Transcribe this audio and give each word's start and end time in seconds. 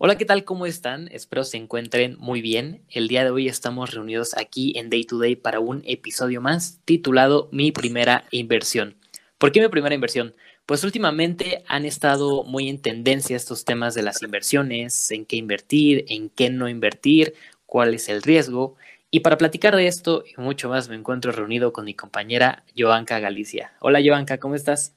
Hola, 0.00 0.16
¿qué 0.16 0.24
tal? 0.24 0.44
¿Cómo 0.44 0.64
están? 0.64 1.08
Espero 1.10 1.42
se 1.42 1.56
encuentren 1.56 2.16
muy 2.20 2.40
bien. 2.40 2.82
El 2.88 3.08
día 3.08 3.24
de 3.24 3.30
hoy 3.30 3.48
estamos 3.48 3.92
reunidos 3.92 4.36
aquí 4.36 4.78
en 4.78 4.90
Day 4.90 5.02
to 5.02 5.18
Day 5.18 5.34
para 5.34 5.58
un 5.58 5.82
episodio 5.86 6.40
más 6.40 6.78
titulado 6.84 7.48
Mi 7.50 7.72
primera 7.72 8.24
inversión. 8.30 8.96
¿Por 9.38 9.50
qué 9.50 9.60
mi 9.60 9.66
primera 9.66 9.96
inversión? 9.96 10.36
Pues 10.66 10.84
últimamente 10.84 11.64
han 11.66 11.84
estado 11.84 12.44
muy 12.44 12.68
en 12.68 12.80
tendencia 12.80 13.36
estos 13.36 13.64
temas 13.64 13.94
de 13.94 14.02
las 14.02 14.22
inversiones, 14.22 15.10
en 15.10 15.26
qué 15.26 15.34
invertir, 15.34 16.04
en 16.06 16.30
qué 16.30 16.48
no 16.48 16.68
invertir, 16.68 17.34
cuál 17.66 17.92
es 17.92 18.08
el 18.08 18.22
riesgo. 18.22 18.76
Y 19.10 19.20
para 19.20 19.36
platicar 19.36 19.74
de 19.74 19.88
esto 19.88 20.22
y 20.24 20.40
mucho 20.40 20.68
más 20.68 20.88
me 20.88 20.94
encuentro 20.94 21.32
reunido 21.32 21.72
con 21.72 21.86
mi 21.86 21.94
compañera 21.94 22.62
Joanca 22.76 23.18
Galicia. 23.18 23.72
Hola 23.80 23.98
Joanca, 24.00 24.38
¿cómo 24.38 24.54
estás? 24.54 24.94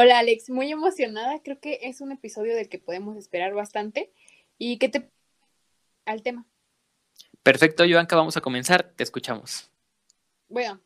Hola 0.00 0.20
Alex, 0.20 0.48
muy 0.48 0.70
emocionada. 0.70 1.40
Creo 1.42 1.58
que 1.58 1.80
es 1.82 2.00
un 2.00 2.12
episodio 2.12 2.54
del 2.54 2.68
que 2.68 2.78
podemos 2.78 3.16
esperar 3.16 3.52
bastante. 3.52 4.12
¿Y 4.58 4.78
qué 4.78 4.88
te 4.88 5.08
al 6.04 6.22
tema? 6.22 6.46
Perfecto, 7.42 7.84
Joanca, 7.88 8.16
vamos 8.16 8.36
a 8.36 8.40
comenzar. 8.40 8.92
Te 8.94 9.04
escuchamos. 9.04 9.70
Bueno, 10.48 10.80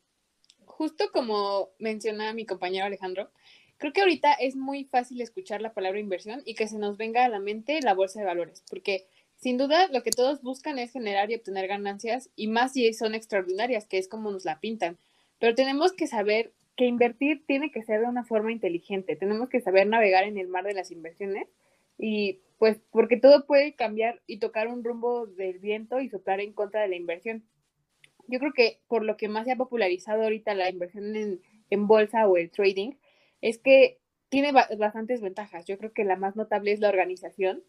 justo 0.64 1.10
como 1.12 1.70
mencionaba 1.78 2.32
mi 2.34 2.44
compañero 2.44 2.86
Alejandro, 2.86 3.30
creo 3.78 3.92
que 3.92 4.00
ahorita 4.00 4.32
es 4.34 4.56
muy 4.56 4.84
fácil 4.84 5.20
escuchar 5.20 5.62
la 5.62 5.72
palabra 5.72 6.00
inversión 6.00 6.42
y 6.44 6.54
que 6.54 6.68
se 6.68 6.78
nos 6.78 6.96
venga 6.96 7.24
a 7.24 7.28
la 7.28 7.40
mente 7.40 7.80
la 7.82 7.94
bolsa 7.94 8.20
de 8.20 8.26
valores, 8.26 8.62
porque 8.68 9.06
sin 9.36 9.58
duda 9.58 9.88
lo 9.88 10.02
que 10.02 10.10
todos 10.10 10.42
buscan 10.42 10.78
es 10.78 10.92
generar 10.92 11.30
y 11.30 11.34
obtener 11.34 11.66
ganancias 11.66 12.30
y 12.36 12.48
más 12.48 12.72
si 12.72 12.92
son 12.92 13.14
extraordinarias, 13.14 13.86
que 13.86 13.98
es 13.98 14.08
como 14.08 14.30
nos 14.30 14.44
la 14.44 14.60
pintan. 14.60 14.98
Pero 15.38 15.54
tenemos 15.54 15.92
que 15.92 16.06
saber 16.06 16.52
que 16.76 16.86
invertir 16.86 17.44
tiene 17.46 17.70
que 17.70 17.82
ser 17.82 18.00
de 18.00 18.06
una 18.06 18.24
forma 18.24 18.52
inteligente, 18.52 19.16
tenemos 19.16 19.48
que 19.48 19.60
saber 19.60 19.86
navegar 19.86 20.24
en 20.24 20.38
el 20.38 20.48
mar 20.48 20.64
de 20.64 20.74
las 20.74 20.90
inversiones 20.90 21.48
y 21.98 22.40
pues 22.62 22.80
porque 22.92 23.16
todo 23.16 23.44
puede 23.44 23.74
cambiar 23.74 24.22
y 24.28 24.38
tocar 24.38 24.68
un 24.68 24.84
rumbo 24.84 25.26
del 25.26 25.58
viento 25.58 25.98
y 26.00 26.08
soplar 26.08 26.38
en 26.38 26.52
contra 26.52 26.82
de 26.82 26.86
la 26.86 26.94
inversión. 26.94 27.44
Yo 28.28 28.38
creo 28.38 28.52
que 28.52 28.80
por 28.86 29.04
lo 29.04 29.16
que 29.16 29.26
más 29.26 29.46
se 29.46 29.50
ha 29.50 29.56
popularizado 29.56 30.22
ahorita 30.22 30.54
la 30.54 30.70
inversión 30.70 31.40
en, 31.70 31.86
bolsa 31.88 32.28
o 32.28 32.36
el 32.36 32.52
trading 32.52 32.92
es 33.40 33.58
que 33.58 33.98
tiene 34.28 34.52
bastantes 34.52 35.20
ventajas. 35.20 35.66
Yo 35.66 35.76
creo 35.76 35.92
que 35.92 36.04
la 36.04 36.14
más 36.14 36.36
notable 36.36 36.70
es 36.70 36.78
la 36.78 36.88
organización 36.88 37.64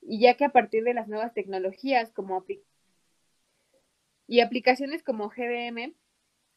y 0.00 0.18
ya 0.18 0.36
que 0.36 0.46
a 0.46 0.52
partir 0.52 0.82
de 0.82 0.94
las 0.94 1.06
nuevas 1.06 1.32
tecnologías 1.34 2.10
como 2.10 2.44
y 4.26 4.40
aplicaciones 4.40 5.04
como 5.04 5.28
GBM 5.28 5.94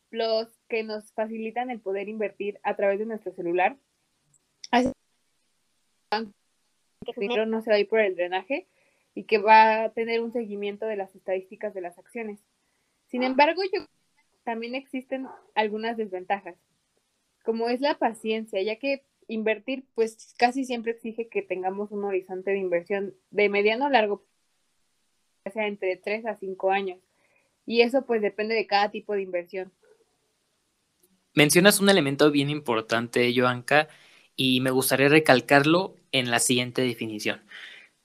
Plus 0.10 0.48
que 0.70 0.82
nos 0.82 1.14
facilitan 1.14 1.70
el 1.70 1.82
poder 1.82 2.10
invertir 2.10 2.60
a 2.64 2.76
través 2.76 2.98
de 2.98 3.06
nuestro 3.06 3.32
celular, 3.32 3.78
que 7.06 7.20
dinero 7.20 7.46
no 7.46 7.62
se 7.62 7.70
va 7.70 7.78
a 7.78 7.80
ir 7.80 7.88
por 7.88 8.00
el 8.00 8.16
drenaje 8.16 8.68
y 9.14 9.24
que 9.24 9.38
va 9.38 9.86
a 9.86 9.90
tener 9.94 10.22
un 10.22 10.34
seguimiento 10.34 10.86
de 10.86 10.98
las 10.98 11.16
estadísticas 11.16 11.74
de 11.74 11.82
las 11.82 11.98
acciones. 11.98 12.40
Sin 13.08 13.24
ah. 13.24 13.28
embargo, 13.28 13.62
yo 13.74 13.86
también 14.44 14.76
existen 14.76 15.28
algunas 15.56 15.98
desventajas, 15.98 16.56
como 17.44 17.70
es 17.70 17.82
la 17.82 17.98
paciencia, 17.98 18.62
ya 18.62 18.78
que 18.78 19.04
invertir 19.28 19.86
pues 19.96 20.36
casi 20.38 20.66
siempre 20.66 20.92
exige 20.92 21.28
que 21.28 21.42
tengamos 21.42 21.92
un 21.92 22.04
horizonte 22.04 22.52
de 22.52 22.60
inversión 22.60 23.16
de 23.32 23.50
mediano 23.50 23.86
a 23.86 23.90
largo, 23.90 24.24
o 25.46 25.50
sea, 25.50 25.68
entre 25.68 25.98
3 25.98 26.26
a 26.28 26.36
5 26.36 26.72
años. 26.72 27.00
Y 27.66 27.82
eso 27.82 28.06
pues 28.06 28.22
depende 28.22 28.54
de 28.54 28.68
cada 28.68 28.92
tipo 28.92 29.14
de 29.14 29.24
inversión. 29.24 29.72
Mencionas 31.34 31.80
un 31.80 31.90
elemento 31.90 32.32
bien 32.32 32.50
importante, 32.50 33.34
Joanca, 33.36 33.90
y 34.36 34.62
me 34.62 34.72
gustaría 34.72 35.10
recalcarlo 35.10 35.96
en 36.20 36.32
la 36.32 36.40
siguiente 36.40 36.82
definición. 36.82 37.42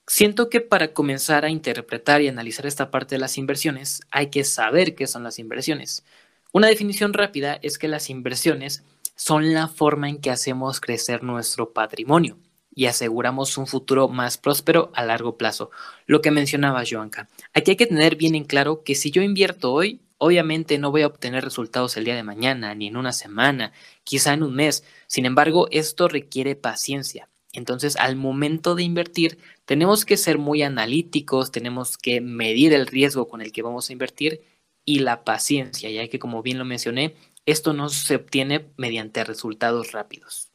Siento 0.05 0.49
que 0.49 0.59
para 0.59 0.93
comenzar 0.93 1.45
a 1.45 1.49
interpretar 1.49 2.21
y 2.21 2.27
analizar 2.27 2.65
esta 2.65 2.91
parte 2.91 3.15
de 3.15 3.19
las 3.19 3.37
inversiones 3.37 4.01
hay 4.11 4.29
que 4.29 4.43
saber 4.43 4.95
qué 4.95 5.07
son 5.07 5.23
las 5.23 5.39
inversiones. 5.39 6.03
Una 6.51 6.67
definición 6.67 7.13
rápida 7.13 7.57
es 7.61 7.77
que 7.77 7.87
las 7.87 8.09
inversiones 8.09 8.83
son 9.15 9.53
la 9.53 9.69
forma 9.69 10.09
en 10.09 10.19
que 10.19 10.29
hacemos 10.29 10.81
crecer 10.81 11.23
nuestro 11.23 11.71
patrimonio 11.71 12.37
y 12.75 12.87
aseguramos 12.87 13.57
un 13.57 13.67
futuro 13.67 14.09
más 14.09 14.37
próspero 14.37 14.91
a 14.93 15.05
largo 15.05 15.37
plazo. 15.37 15.71
Lo 16.05 16.21
que 16.21 16.31
mencionaba 16.31 16.83
Joanca. 16.89 17.29
Aquí 17.53 17.71
hay 17.71 17.77
que 17.77 17.87
tener 17.87 18.17
bien 18.17 18.35
en 18.35 18.43
claro 18.43 18.83
que 18.83 18.95
si 18.95 19.11
yo 19.11 19.21
invierto 19.21 19.71
hoy, 19.71 20.01
obviamente 20.17 20.77
no 20.77 20.91
voy 20.91 21.03
a 21.03 21.07
obtener 21.07 21.45
resultados 21.45 21.95
el 21.95 22.03
día 22.03 22.15
de 22.15 22.23
mañana, 22.23 22.75
ni 22.75 22.87
en 22.87 22.97
una 22.97 23.13
semana, 23.13 23.71
quizá 24.03 24.33
en 24.33 24.43
un 24.43 24.55
mes. 24.55 24.83
Sin 25.07 25.25
embargo, 25.25 25.69
esto 25.71 26.09
requiere 26.09 26.55
paciencia. 26.55 27.30
Entonces, 27.53 27.97
al 27.97 28.15
momento 28.15 28.75
de 28.75 28.83
invertir, 28.83 29.37
tenemos 29.65 30.05
que 30.05 30.17
ser 30.17 30.37
muy 30.37 30.63
analíticos, 30.63 31.51
tenemos 31.51 31.97
que 31.97 32.21
medir 32.21 32.73
el 32.73 32.87
riesgo 32.87 33.27
con 33.27 33.41
el 33.41 33.51
que 33.51 33.61
vamos 33.61 33.89
a 33.89 33.93
invertir 33.93 34.41
y 34.85 34.99
la 34.99 35.23
paciencia, 35.23 35.89
ya 35.89 36.07
que 36.07 36.19
como 36.19 36.41
bien 36.41 36.57
lo 36.57 36.65
mencioné, 36.65 37.15
esto 37.45 37.73
no 37.73 37.89
se 37.89 38.15
obtiene 38.15 38.71
mediante 38.77 39.23
resultados 39.23 39.91
rápidos. 39.91 40.51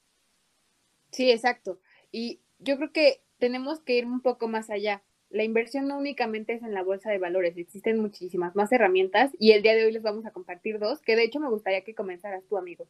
Sí, 1.13 1.31
exacto. 1.31 1.81
Y 2.11 2.41
yo 2.59 2.77
creo 2.77 2.93
que 2.93 3.23
tenemos 3.39 3.81
que 3.81 3.99
ir 3.99 4.07
un 4.07 4.21
poco 4.21 4.49
más 4.49 4.71
allá. 4.71 5.03
La 5.29 5.45
inversión 5.45 5.89
no 5.89 5.99
únicamente 5.99 6.55
es 6.55 6.63
en 6.63 6.73
la 6.73 6.83
bolsa 6.83 7.11
de 7.11 7.19
valores, 7.19 7.57
existen 7.57 8.01
muchísimas 8.01 8.55
más 8.55 8.73
herramientas 8.73 9.33
y 9.39 9.53
el 9.53 9.63
día 9.63 9.75
de 9.75 9.85
hoy 9.85 9.93
les 9.93 10.03
vamos 10.03 10.25
a 10.25 10.31
compartir 10.31 10.79
dos, 10.79 11.01
que 11.03 11.17
de 11.17 11.25
hecho 11.25 11.41
me 11.41 11.51
gustaría 11.51 11.83
que 11.83 11.95
comenzaras 11.95 12.45
tú, 12.49 12.57
amigo. 12.57 12.87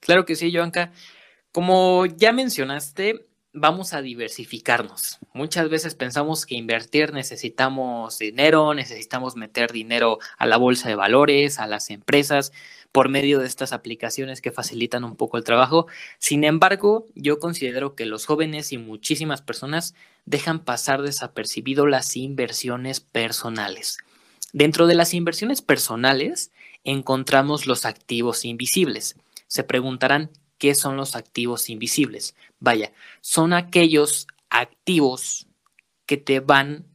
Claro 0.00 0.24
que 0.24 0.34
sí, 0.34 0.52
Joanca. 0.54 0.92
Como 1.56 2.04
ya 2.04 2.34
mencionaste, 2.34 3.28
vamos 3.54 3.94
a 3.94 4.02
diversificarnos. 4.02 5.20
Muchas 5.32 5.70
veces 5.70 5.94
pensamos 5.94 6.44
que 6.44 6.54
invertir 6.54 7.14
necesitamos 7.14 8.18
dinero, 8.18 8.74
necesitamos 8.74 9.36
meter 9.36 9.72
dinero 9.72 10.18
a 10.36 10.44
la 10.44 10.58
bolsa 10.58 10.90
de 10.90 10.96
valores, 10.96 11.58
a 11.58 11.66
las 11.66 11.88
empresas, 11.88 12.52
por 12.92 13.08
medio 13.08 13.38
de 13.38 13.46
estas 13.46 13.72
aplicaciones 13.72 14.42
que 14.42 14.52
facilitan 14.52 15.02
un 15.02 15.16
poco 15.16 15.38
el 15.38 15.44
trabajo. 15.44 15.86
Sin 16.18 16.44
embargo, 16.44 17.06
yo 17.14 17.40
considero 17.40 17.94
que 17.94 18.04
los 18.04 18.26
jóvenes 18.26 18.70
y 18.72 18.76
muchísimas 18.76 19.40
personas 19.40 19.94
dejan 20.26 20.62
pasar 20.62 21.00
desapercibido 21.00 21.86
las 21.86 22.18
inversiones 22.18 23.00
personales. 23.00 23.96
Dentro 24.52 24.86
de 24.86 24.94
las 24.94 25.14
inversiones 25.14 25.62
personales 25.62 26.52
encontramos 26.84 27.66
los 27.66 27.86
activos 27.86 28.44
invisibles. 28.44 29.16
Se 29.46 29.64
preguntarán, 29.64 30.30
¿Qué 30.58 30.74
son 30.74 30.96
los 30.96 31.16
activos 31.16 31.68
invisibles? 31.68 32.34
Vaya, 32.60 32.92
son 33.20 33.52
aquellos 33.52 34.26
activos 34.48 35.46
que 36.06 36.16
te 36.16 36.40
van 36.40 36.86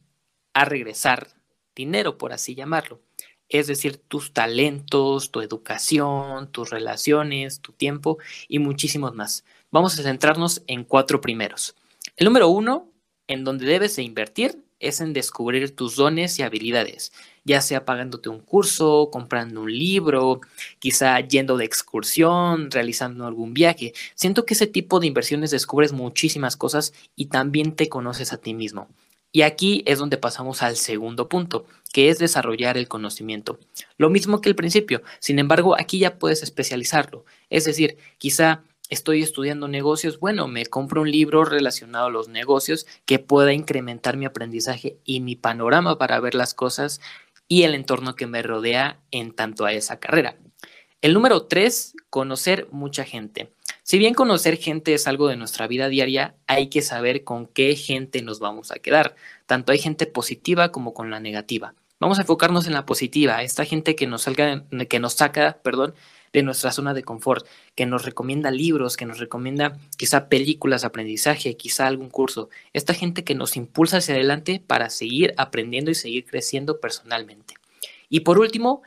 a 0.54 0.64
regresar 0.64 1.28
dinero, 1.74 2.18
por 2.18 2.32
así 2.32 2.54
llamarlo. 2.54 3.00
Es 3.48 3.66
decir, 3.66 3.98
tus 3.98 4.32
talentos, 4.32 5.30
tu 5.30 5.40
educación, 5.40 6.50
tus 6.50 6.70
relaciones, 6.70 7.60
tu 7.60 7.72
tiempo 7.72 8.18
y 8.48 8.58
muchísimos 8.58 9.14
más. 9.14 9.44
Vamos 9.70 9.98
a 9.98 10.02
centrarnos 10.02 10.62
en 10.66 10.84
cuatro 10.84 11.20
primeros. 11.20 11.76
El 12.16 12.24
número 12.24 12.48
uno, 12.48 12.90
en 13.26 13.44
donde 13.44 13.66
debes 13.66 13.96
de 13.96 14.02
invertir, 14.02 14.62
es 14.82 15.00
en 15.00 15.12
descubrir 15.12 15.74
tus 15.74 15.96
dones 15.96 16.38
y 16.38 16.42
habilidades 16.42 17.12
ya 17.44 17.60
sea 17.60 17.84
pagándote 17.84 18.28
un 18.28 18.40
curso, 18.40 19.08
comprando 19.10 19.62
un 19.62 19.72
libro, 19.72 20.40
quizá 20.78 21.18
yendo 21.20 21.56
de 21.56 21.64
excursión, 21.64 22.70
realizando 22.70 23.26
algún 23.26 23.52
viaje. 23.54 23.92
Siento 24.14 24.44
que 24.44 24.54
ese 24.54 24.66
tipo 24.66 25.00
de 25.00 25.08
inversiones 25.08 25.50
descubres 25.50 25.92
muchísimas 25.92 26.56
cosas 26.56 26.92
y 27.16 27.26
también 27.26 27.74
te 27.74 27.88
conoces 27.88 28.32
a 28.32 28.38
ti 28.38 28.54
mismo. 28.54 28.88
Y 29.34 29.42
aquí 29.42 29.82
es 29.86 29.98
donde 29.98 30.18
pasamos 30.18 30.62
al 30.62 30.76
segundo 30.76 31.28
punto, 31.28 31.64
que 31.92 32.10
es 32.10 32.18
desarrollar 32.18 32.76
el 32.76 32.86
conocimiento. 32.86 33.58
Lo 33.96 34.10
mismo 34.10 34.42
que 34.42 34.50
el 34.50 34.54
principio, 34.54 35.02
sin 35.20 35.38
embargo, 35.38 35.74
aquí 35.74 35.98
ya 35.98 36.18
puedes 36.18 36.42
especializarlo. 36.42 37.24
Es 37.48 37.64
decir, 37.64 37.96
quizá 38.18 38.62
estoy 38.92 39.22
estudiando 39.22 39.68
negocios, 39.68 40.20
bueno, 40.20 40.48
me 40.48 40.66
compro 40.66 41.00
un 41.00 41.10
libro 41.10 41.46
relacionado 41.46 42.06
a 42.06 42.10
los 42.10 42.28
negocios 42.28 42.86
que 43.06 43.18
pueda 43.18 43.54
incrementar 43.54 44.18
mi 44.18 44.26
aprendizaje 44.26 44.98
y 45.04 45.20
mi 45.20 45.34
panorama 45.34 45.96
para 45.96 46.20
ver 46.20 46.34
las 46.34 46.52
cosas 46.52 47.00
y 47.48 47.62
el 47.62 47.74
entorno 47.74 48.14
que 48.16 48.26
me 48.26 48.42
rodea 48.42 49.00
en 49.10 49.32
tanto 49.32 49.64
a 49.64 49.72
esa 49.72 49.98
carrera. 49.98 50.36
El 51.00 51.14
número 51.14 51.46
tres, 51.46 51.94
conocer 52.10 52.68
mucha 52.70 53.04
gente. 53.04 53.54
Si 53.82 53.98
bien 53.98 54.12
conocer 54.12 54.58
gente 54.58 54.92
es 54.92 55.08
algo 55.08 55.26
de 55.26 55.36
nuestra 55.36 55.66
vida 55.66 55.88
diaria, 55.88 56.36
hay 56.46 56.68
que 56.68 56.82
saber 56.82 57.24
con 57.24 57.46
qué 57.46 57.74
gente 57.76 58.20
nos 58.20 58.40
vamos 58.40 58.72
a 58.72 58.78
quedar. 58.78 59.16
Tanto 59.46 59.72
hay 59.72 59.78
gente 59.78 60.06
positiva 60.06 60.70
como 60.70 60.92
con 60.92 61.10
la 61.10 61.18
negativa. 61.18 61.74
Vamos 61.98 62.18
a 62.18 62.22
enfocarnos 62.22 62.66
en 62.66 62.74
la 62.74 62.84
positiva, 62.84 63.42
esta 63.42 63.64
gente 63.64 63.96
que 63.96 64.06
nos 64.06 64.22
salga, 64.22 64.64
que 64.88 64.98
nos 64.98 65.14
saca, 65.14 65.60
perdón, 65.62 65.94
de 66.32 66.42
nuestra 66.42 66.72
zona 66.72 66.94
de 66.94 67.02
confort, 67.02 67.46
que 67.74 67.86
nos 67.86 68.04
recomienda 68.04 68.50
libros, 68.50 68.96
que 68.96 69.06
nos 69.06 69.18
recomienda 69.18 69.78
quizá 69.96 70.28
películas, 70.28 70.84
aprendizaje, 70.84 71.56
quizá 71.56 71.86
algún 71.86 72.10
curso. 72.10 72.48
Esta 72.72 72.94
gente 72.94 73.24
que 73.24 73.34
nos 73.34 73.56
impulsa 73.56 73.98
hacia 73.98 74.14
adelante 74.14 74.62
para 74.66 74.90
seguir 74.90 75.34
aprendiendo 75.36 75.90
y 75.90 75.94
seguir 75.94 76.24
creciendo 76.24 76.80
personalmente. 76.80 77.54
Y 78.08 78.20
por 78.20 78.38
último, 78.38 78.82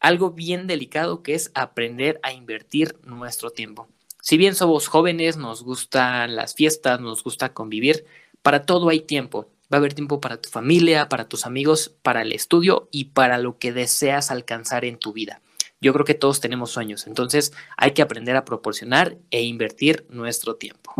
algo 0.00 0.32
bien 0.32 0.66
delicado 0.66 1.22
que 1.22 1.34
es 1.34 1.50
aprender 1.54 2.20
a 2.22 2.32
invertir 2.32 2.96
nuestro 3.04 3.50
tiempo. 3.50 3.88
Si 4.20 4.36
bien 4.36 4.54
somos 4.54 4.88
jóvenes, 4.88 5.36
nos 5.36 5.62
gustan 5.62 6.36
las 6.36 6.54
fiestas, 6.54 7.00
nos 7.00 7.24
gusta 7.24 7.52
convivir, 7.52 8.04
para 8.42 8.66
todo 8.66 8.88
hay 8.88 9.00
tiempo. 9.00 9.48
Va 9.72 9.76
a 9.76 9.78
haber 9.78 9.94
tiempo 9.94 10.20
para 10.20 10.40
tu 10.40 10.48
familia, 10.48 11.08
para 11.08 11.28
tus 11.28 11.46
amigos, 11.46 11.94
para 12.02 12.22
el 12.22 12.32
estudio 12.32 12.88
y 12.90 13.06
para 13.06 13.38
lo 13.38 13.58
que 13.58 13.72
deseas 13.72 14.30
alcanzar 14.30 14.84
en 14.84 14.98
tu 14.98 15.12
vida. 15.12 15.40
Yo 15.82 15.92
creo 15.92 16.04
que 16.04 16.14
todos 16.14 16.40
tenemos 16.40 16.70
sueños, 16.70 17.08
entonces 17.08 17.52
hay 17.76 17.90
que 17.90 18.02
aprender 18.02 18.36
a 18.36 18.44
proporcionar 18.44 19.18
e 19.32 19.42
invertir 19.42 20.06
nuestro 20.08 20.54
tiempo. 20.54 20.94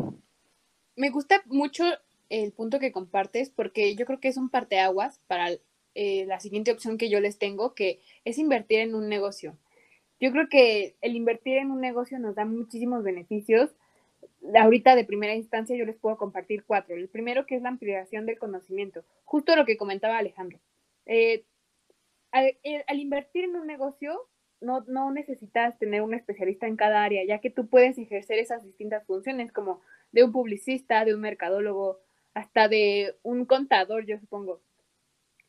Me 0.97 1.11
gusta 1.11 1.41
mucho 1.47 1.85
el 2.31 2.51
punto 2.51 2.81
que 2.81 2.91
compartes 2.91 3.49
porque 3.49 3.95
yo 3.95 4.07
creo 4.07 4.19
que 4.19 4.27
es 4.27 4.37
un 4.37 4.51
parteaguas 4.51 5.21
para 5.29 5.51
eh, 5.95 6.25
la 6.27 6.41
siguiente 6.41 6.73
opción 6.73 6.99
que 6.99 7.11
yo 7.11 7.21
les 7.21 7.39
tengo, 7.39 7.75
que 7.75 8.01
es 8.25 8.39
invertir 8.39 8.81
en 8.81 8.97
un 8.97 9.09
negocio. 9.09 9.57
Yo 10.19 10.33
creo 10.33 10.49
que 10.49 10.97
el 11.01 11.15
invertir 11.15 11.59
en 11.59 11.71
un 11.71 11.81
negocio 11.81 12.19
nos 12.19 12.35
da 12.35 12.45
muchísimos 12.45 13.05
beneficios. 13.05 13.71
Ahorita 14.53 14.97
de 14.97 15.05
primera 15.05 15.37
instancia 15.37 15.77
yo 15.77 15.85
les 15.85 15.97
puedo 15.97 16.17
compartir 16.17 16.65
cuatro. 16.65 16.97
El 16.97 17.09
primero 17.09 17.47
que 17.47 17.55
es 17.55 17.63
la 17.63 17.69
ampliación 17.69 18.27
del 18.27 18.39
conocimiento, 18.41 19.05
justo 19.25 19.55
lo 19.55 19.65
que 19.65 19.77
comentaba 19.77 20.19
Alejandro. 20.19 20.59
Eh, 21.07 21.45
al, 22.33 22.57
al, 22.89 22.99
invertir 22.99 23.45
en 23.45 23.55
un 23.55 23.69
negocio 23.69 24.27
no, 24.63 24.85
no 24.87 25.11
necesitas 25.11 25.79
tener 25.79 26.03
un 26.03 26.15
especialista 26.15 26.67
en 26.67 26.77
cada 26.77 27.05
área, 27.05 27.25
ya 27.25 27.41
que 27.41 27.51
tú 27.51 27.67
puedes 27.69 27.99
ejercer 27.99 28.39
esas 28.39 28.65
distintas 28.65 29.05
funciones, 29.05 29.53
como 29.53 29.81
de 30.13 30.25
un 30.25 30.33
publicista, 30.33 31.05
de 31.05 31.15
un 31.15 31.21
mercadólogo, 31.21 31.99
hasta 32.35 32.69
de 32.69 33.17
un 33.23 33.45
contador, 33.45 34.07
yo 34.07 34.19
supongo. 34.19 34.61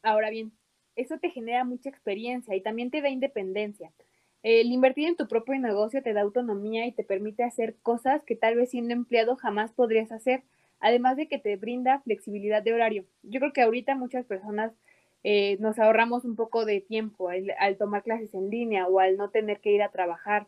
Ahora 0.02 0.30
bien, 0.30 0.52
eso 0.96 1.18
te 1.18 1.30
genera 1.30 1.64
mucha 1.64 1.90
experiencia 1.90 2.56
y 2.56 2.62
también 2.62 2.92
te 2.92 3.02
da 3.02 3.10
independencia. 3.10 3.92
El 4.44 4.72
invertir 4.72 5.08
en 5.08 5.16
tu 5.16 5.28
propio 5.28 5.58
negocio 5.58 6.04
te 6.04 6.14
da 6.14 6.22
autonomía 6.22 6.86
y 6.86 6.92
te 6.92 7.04
permite 7.04 7.44
hacer 7.44 7.78
cosas 7.82 8.24
que 8.24 8.36
tal 8.36 8.56
vez 8.56 8.72
siendo 8.72 8.94
empleado 8.94 9.38
jamás 9.38 9.72
podrías 9.72 10.12
hacer, 10.12 10.44
además 10.80 11.16
de 11.16 11.28
que 11.30 11.40
te 11.40 11.56
brinda 11.56 12.02
flexibilidad 12.02 12.62
de 12.62 12.74
horario. 12.74 13.06
Yo 13.24 13.40
creo 13.40 13.54
que 13.54 13.62
ahorita 13.62 13.96
muchas 13.96 14.26
personas 14.26 14.74
eh, 15.24 15.58
nos 15.60 15.80
ahorramos 15.80 16.26
un 16.26 16.36
poco 16.36 16.66
de 16.66 16.82
tiempo 16.82 17.30
al, 17.30 17.78
tomar 17.78 18.04
clases 18.04 18.34
en 18.34 18.50
línea 18.50 18.88
o 18.88 19.00
al 19.00 19.16
no 19.16 19.30
tener 19.30 19.62
que 19.62 19.72
ir 19.72 19.82
a 19.82 19.92
trabajar 19.92 20.48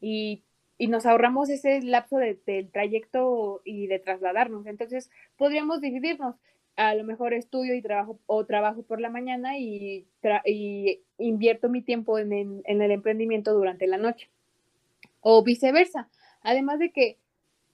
y, 0.00 0.42
y 0.76 0.88
nos 0.88 1.06
ahorramos 1.06 1.48
ese 1.48 1.80
lapso 1.82 2.18
de, 2.18 2.38
del 2.46 2.70
trayecto 2.70 3.62
y 3.64 3.86
de 3.86 3.98
trasladarnos. 3.98 4.66
Entonces, 4.66 5.10
podríamos 5.36 5.80
dividirnos. 5.80 6.36
A 6.74 6.94
lo 6.94 7.04
mejor 7.04 7.34
estudio 7.34 7.74
y 7.74 7.82
trabajo 7.82 8.18
o 8.24 8.46
trabajo 8.46 8.82
por 8.82 8.98
la 8.98 9.10
mañana 9.10 9.58
y, 9.58 10.06
y 10.46 11.02
invierto 11.18 11.68
mi 11.68 11.82
tiempo 11.82 12.18
en, 12.18 12.32
en 12.32 12.82
el 12.82 12.90
emprendimiento 12.90 13.52
durante 13.52 13.86
la 13.86 13.98
noche. 13.98 14.30
O 15.20 15.42
viceversa. 15.44 16.08
Además 16.40 16.78
de 16.78 16.90
que, 16.90 17.18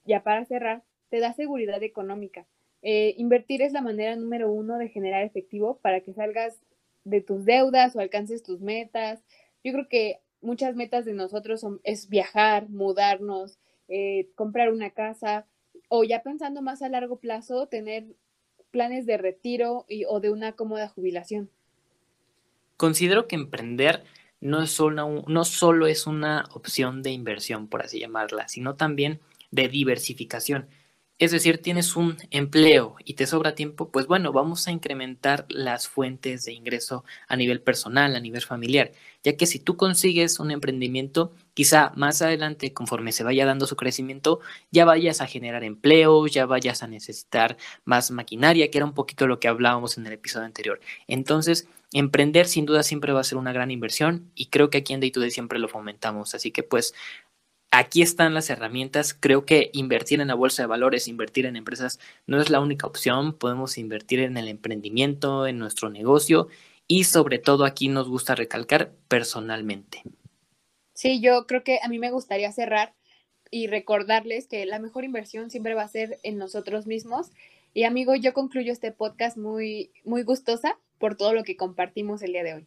ya 0.04 0.24
para 0.24 0.44
cerrar, 0.46 0.82
te 1.10 1.20
da 1.20 1.32
seguridad 1.32 1.80
económica 1.84 2.46
eh, 2.82 3.14
invertir 3.16 3.62
es 3.62 3.72
la 3.72 3.82
manera 3.82 4.16
número 4.16 4.50
uno 4.50 4.78
de 4.78 4.88
generar 4.88 5.24
efectivo 5.24 5.78
para 5.82 6.00
que 6.00 6.12
salgas 6.12 6.60
de 7.04 7.20
tus 7.20 7.44
deudas 7.44 7.96
o 7.96 8.00
alcances 8.00 8.42
tus 8.42 8.60
metas. 8.60 9.20
Yo 9.64 9.72
creo 9.72 9.88
que 9.88 10.20
muchas 10.40 10.76
metas 10.76 11.04
de 11.04 11.14
nosotros 11.14 11.60
son, 11.60 11.80
es 11.84 12.08
viajar, 12.08 12.68
mudarnos, 12.68 13.58
eh, 13.88 14.28
comprar 14.34 14.72
una 14.72 14.90
casa 14.90 15.46
o 15.88 16.04
ya 16.04 16.22
pensando 16.22 16.62
más 16.62 16.82
a 16.82 16.88
largo 16.88 17.16
plazo, 17.16 17.66
tener 17.66 18.06
planes 18.70 19.06
de 19.06 19.16
retiro 19.16 19.86
y, 19.88 20.04
o 20.04 20.20
de 20.20 20.30
una 20.30 20.52
cómoda 20.52 20.88
jubilación. 20.88 21.50
Considero 22.76 23.26
que 23.26 23.36
emprender 23.36 24.04
no, 24.40 24.62
es 24.62 24.70
solo, 24.70 25.24
no 25.26 25.44
solo 25.44 25.86
es 25.86 26.06
una 26.06 26.44
opción 26.52 27.02
de 27.02 27.10
inversión, 27.10 27.66
por 27.66 27.82
así 27.82 27.98
llamarla, 27.98 28.46
sino 28.48 28.76
también 28.76 29.20
de 29.50 29.68
diversificación. 29.68 30.68
Es 31.18 31.32
decir, 31.32 31.60
tienes 31.60 31.96
un 31.96 32.16
empleo 32.30 32.94
y 33.04 33.14
te 33.14 33.26
sobra 33.26 33.56
tiempo, 33.56 33.90
pues 33.90 34.06
bueno, 34.06 34.32
vamos 34.32 34.68
a 34.68 34.70
incrementar 34.70 35.46
las 35.48 35.88
fuentes 35.88 36.44
de 36.44 36.52
ingreso 36.52 37.04
a 37.26 37.34
nivel 37.34 37.60
personal, 37.60 38.14
a 38.14 38.20
nivel 38.20 38.42
familiar, 38.42 38.92
ya 39.24 39.36
que 39.36 39.46
si 39.46 39.58
tú 39.58 39.76
consigues 39.76 40.38
un 40.38 40.52
emprendimiento, 40.52 41.32
quizá 41.54 41.92
más 41.96 42.22
adelante, 42.22 42.72
conforme 42.72 43.10
se 43.10 43.24
vaya 43.24 43.46
dando 43.46 43.66
su 43.66 43.74
crecimiento, 43.74 44.38
ya 44.70 44.84
vayas 44.84 45.20
a 45.20 45.26
generar 45.26 45.64
empleo, 45.64 46.24
ya 46.28 46.46
vayas 46.46 46.84
a 46.84 46.86
necesitar 46.86 47.56
más 47.84 48.12
maquinaria, 48.12 48.70
que 48.70 48.78
era 48.78 48.84
un 48.84 48.94
poquito 48.94 49.26
lo 49.26 49.40
que 49.40 49.48
hablábamos 49.48 49.98
en 49.98 50.06
el 50.06 50.12
episodio 50.12 50.46
anterior. 50.46 50.78
Entonces, 51.08 51.66
emprender 51.92 52.46
sin 52.46 52.64
duda 52.64 52.84
siempre 52.84 53.12
va 53.12 53.20
a 53.20 53.24
ser 53.24 53.38
una 53.38 53.52
gran 53.52 53.72
inversión 53.72 54.30
y 54.36 54.46
creo 54.46 54.70
que 54.70 54.78
aquí 54.78 54.92
en 54.92 55.00
Day 55.00 55.10
to 55.10 55.18
Day 55.20 55.32
siempre 55.32 55.58
lo 55.58 55.68
fomentamos, 55.68 56.36
así 56.36 56.52
que 56.52 56.62
pues 56.62 56.94
aquí 57.70 58.02
están 58.02 58.34
las 58.34 58.50
herramientas. 58.50 59.14
Creo 59.14 59.44
que 59.44 59.70
invertir 59.72 60.20
en 60.20 60.28
la 60.28 60.34
bolsa 60.34 60.62
de 60.62 60.66
valores, 60.66 61.08
invertir 61.08 61.46
en 61.46 61.56
empresas 61.56 61.98
no 62.26 62.40
es 62.40 62.50
la 62.50 62.60
única 62.60 62.86
opción. 62.86 63.32
Podemos 63.32 63.78
invertir 63.78 64.20
en 64.20 64.36
el 64.36 64.48
emprendimiento, 64.48 65.46
en 65.46 65.58
nuestro 65.58 65.90
negocio 65.90 66.48
y 66.86 67.04
sobre 67.04 67.38
todo 67.38 67.64
aquí 67.64 67.88
nos 67.88 68.08
gusta 68.08 68.34
recalcar 68.34 68.92
personalmente. 69.08 70.02
Sí, 70.94 71.20
yo 71.20 71.46
creo 71.46 71.62
que 71.62 71.78
a 71.82 71.88
mí 71.88 71.98
me 71.98 72.10
gustaría 72.10 72.50
cerrar 72.50 72.94
y 73.50 73.66
recordarles 73.66 74.48
que 74.48 74.66
la 74.66 74.78
mejor 74.78 75.04
inversión 75.04 75.50
siempre 75.50 75.74
va 75.74 75.82
a 75.82 75.88
ser 75.88 76.18
en 76.22 76.38
nosotros 76.38 76.86
mismos. 76.86 77.30
Y 77.74 77.84
amigo, 77.84 78.14
yo 78.14 78.32
concluyo 78.32 78.72
este 78.72 78.90
podcast 78.90 79.36
muy, 79.36 79.92
muy 80.04 80.22
gustosa 80.22 80.78
por 80.98 81.16
todo 81.16 81.34
lo 81.34 81.44
que 81.44 81.56
compartimos 81.56 82.22
el 82.22 82.32
día 82.32 82.42
de 82.42 82.54
hoy. 82.54 82.66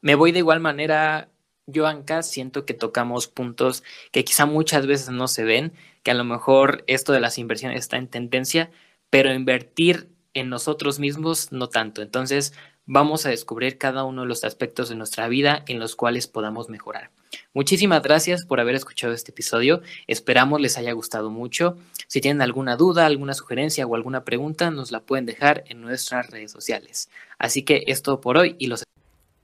Me 0.00 0.16
voy 0.16 0.32
de 0.32 0.40
igual 0.40 0.60
manera 0.60 1.31
yo, 1.66 1.86
Anka, 1.86 2.22
siento 2.22 2.64
que 2.64 2.74
tocamos 2.74 3.28
puntos 3.28 3.82
que 4.10 4.24
quizá 4.24 4.46
muchas 4.46 4.86
veces 4.86 5.10
no 5.10 5.28
se 5.28 5.44
ven, 5.44 5.72
que 6.02 6.10
a 6.10 6.14
lo 6.14 6.24
mejor 6.24 6.84
esto 6.86 7.12
de 7.12 7.20
las 7.20 7.38
inversiones 7.38 7.80
está 7.80 7.96
en 7.96 8.08
tendencia, 8.08 8.70
pero 9.10 9.32
invertir 9.32 10.08
en 10.34 10.48
nosotros 10.48 10.98
mismos 10.98 11.52
no 11.52 11.68
tanto. 11.68 12.02
Entonces, 12.02 12.54
vamos 12.86 13.26
a 13.26 13.30
descubrir 13.30 13.78
cada 13.78 14.04
uno 14.04 14.22
de 14.22 14.28
los 14.28 14.44
aspectos 14.44 14.88
de 14.88 14.96
nuestra 14.96 15.28
vida 15.28 15.64
en 15.68 15.78
los 15.78 15.94
cuales 15.94 16.26
podamos 16.26 16.68
mejorar. 16.68 17.10
Muchísimas 17.54 18.02
gracias 18.02 18.44
por 18.44 18.60
haber 18.60 18.74
escuchado 18.74 19.12
este 19.12 19.30
episodio. 19.30 19.82
Esperamos 20.06 20.60
les 20.60 20.76
haya 20.78 20.92
gustado 20.92 21.30
mucho. 21.30 21.76
Si 22.06 22.20
tienen 22.20 22.42
alguna 22.42 22.76
duda, 22.76 23.06
alguna 23.06 23.34
sugerencia 23.34 23.86
o 23.86 23.94
alguna 23.94 24.24
pregunta, 24.24 24.70
nos 24.70 24.90
la 24.90 25.00
pueden 25.00 25.26
dejar 25.26 25.64
en 25.68 25.80
nuestras 25.80 26.30
redes 26.30 26.50
sociales. 26.50 27.08
Así 27.38 27.62
que 27.62 27.84
es 27.86 28.02
todo 28.02 28.20
por 28.20 28.36
hoy 28.36 28.56
y 28.58 28.66
los 28.66 28.82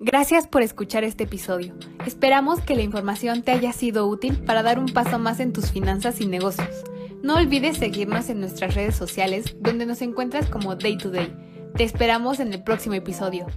Gracias 0.00 0.46
por 0.46 0.62
escuchar 0.62 1.02
este 1.02 1.24
episodio. 1.24 1.74
Esperamos 2.06 2.60
que 2.60 2.76
la 2.76 2.82
información 2.82 3.42
te 3.42 3.50
haya 3.50 3.72
sido 3.72 4.06
útil 4.06 4.38
para 4.38 4.62
dar 4.62 4.78
un 4.78 4.86
paso 4.86 5.18
más 5.18 5.40
en 5.40 5.52
tus 5.52 5.72
finanzas 5.72 6.20
y 6.20 6.26
negocios. 6.26 6.84
No 7.24 7.34
olvides 7.34 7.78
seguirnos 7.78 8.28
en 8.28 8.38
nuestras 8.38 8.76
redes 8.76 8.94
sociales 8.94 9.56
donde 9.58 9.86
nos 9.86 10.00
encuentras 10.00 10.48
como 10.48 10.76
Day 10.76 10.98
to 10.98 11.10
Day. 11.10 11.34
Te 11.74 11.82
esperamos 11.82 12.38
en 12.38 12.52
el 12.52 12.62
próximo 12.62 12.94
episodio. 12.94 13.48